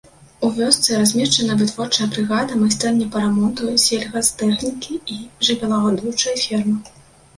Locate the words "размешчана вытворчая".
1.01-2.07